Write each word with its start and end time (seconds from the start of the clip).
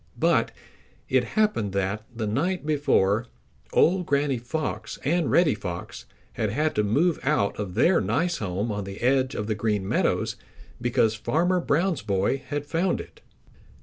But 0.17 0.49
it 1.09 1.23
happened 1.37 1.73
that, 1.73 2.01
the 2.11 2.25
night 2.25 2.65
before, 2.65 3.27
old 3.71 4.07
Granny 4.07 4.39
Fox 4.39 4.97
and 5.05 5.29
Reddy 5.29 5.53
Fox 5.53 6.07
had 6.33 6.49
had 6.49 6.73
to 6.73 6.83
move 6.83 7.19
out 7.21 7.55
of 7.59 7.75
their 7.75 8.01
nice 8.01 8.37
home 8.37 8.71
on 8.71 8.83
the 8.85 9.01
edge 9.01 9.35
of 9.35 9.45
the 9.45 9.53
Green 9.53 9.87
Meadows 9.87 10.37
because 10.81 11.13
Farmer 11.13 11.59
Brown's 11.59 12.01
boy 12.01 12.41
had 12.47 12.65
found 12.65 12.99
it. 12.99 13.21